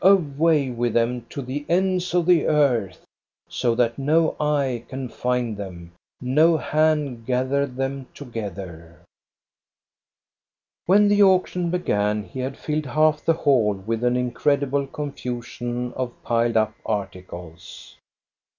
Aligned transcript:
Away 0.03 0.71
with 0.71 0.95
them 0.95 1.27
to 1.29 1.43
the 1.43 1.63
ends 1.69 2.15
of 2.15 2.25
the 2.25 2.47
earth, 2.47 3.05
so 3.47 3.75
that 3.75 3.99
no 3.99 4.35
eye 4.39 4.83
can 4.89 5.09
find 5.09 5.55
them, 5.57 5.91
no 6.19 6.57
hand 6.57 7.27
gather 7.27 7.67
them 7.67 8.07
together! 8.15 8.99
When 10.87 11.07
the 11.07 11.21
auction 11.21 11.69
began, 11.69 12.23
he 12.23 12.39
had 12.39 12.57
filled 12.57 12.87
half 12.87 13.23
the 13.23 13.33
hall 13.35 13.73
with 13.75 14.03
an 14.03 14.17
incredible 14.17 14.87
confusion 14.87 15.93
of 15.93 16.19
piled 16.23 16.57
up 16.57 16.73
articles. 16.83 17.95